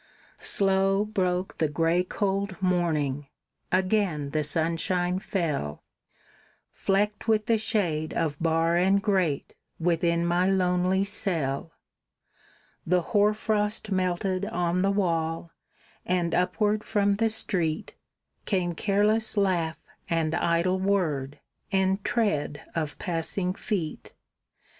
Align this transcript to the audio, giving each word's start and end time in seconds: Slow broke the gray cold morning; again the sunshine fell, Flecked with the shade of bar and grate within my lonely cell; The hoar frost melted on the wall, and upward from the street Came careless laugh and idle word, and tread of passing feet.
Slow 0.39 1.05
broke 1.05 1.59
the 1.59 1.67
gray 1.67 2.03
cold 2.03 2.59
morning; 2.59 3.27
again 3.71 4.31
the 4.31 4.43
sunshine 4.43 5.19
fell, 5.19 5.83
Flecked 6.71 7.27
with 7.27 7.45
the 7.45 7.59
shade 7.59 8.11
of 8.11 8.41
bar 8.41 8.75
and 8.77 8.99
grate 8.99 9.53
within 9.79 10.25
my 10.25 10.47
lonely 10.49 11.05
cell; 11.05 11.73
The 12.83 13.01
hoar 13.13 13.35
frost 13.35 13.91
melted 13.91 14.43
on 14.45 14.81
the 14.81 14.89
wall, 14.89 15.51
and 16.03 16.33
upward 16.33 16.83
from 16.83 17.17
the 17.17 17.29
street 17.29 17.93
Came 18.47 18.73
careless 18.73 19.37
laugh 19.37 19.77
and 20.09 20.33
idle 20.33 20.79
word, 20.79 21.39
and 21.71 22.03
tread 22.03 22.63
of 22.73 22.97
passing 22.97 23.53
feet. 23.53 24.13